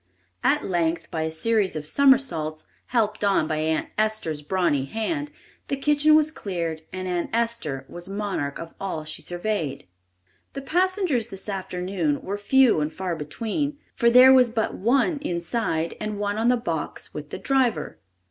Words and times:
At 0.43 0.65
length, 0.65 1.11
by 1.11 1.21
a 1.21 1.31
series 1.31 1.75
of 1.75 1.85
somersaults, 1.85 2.65
helped 2.87 3.23
on 3.23 3.45
by 3.45 3.57
Aunt 3.57 3.89
Esther's 3.99 4.41
brawny 4.41 4.85
hand, 4.85 5.29
the 5.67 5.75
kitchen 5.75 6.15
was 6.15 6.31
cleared 6.31 6.81
and 6.91 7.07
Aunt 7.07 7.29
Esther 7.33 7.85
was 7.87 8.09
"monarch 8.09 8.57
of 8.57 8.73
all 8.81 9.03
she 9.03 9.21
surveyed." 9.21 9.87
The 10.53 10.63
passengers 10.63 11.27
this 11.27 11.47
afternoon 11.47 12.23
were 12.23 12.35
few 12.39 12.81
and 12.81 12.91
far 12.91 13.15
between, 13.15 13.77
for 13.95 14.09
there 14.09 14.33
was 14.33 14.49
but 14.49 14.73
one 14.73 15.19
inside 15.19 15.95
and 16.01 16.17
one 16.17 16.39
on 16.39 16.49
the 16.49 16.57
box 16.57 17.13
with 17.13 17.29
the 17.29 17.37
driver. 17.37 17.99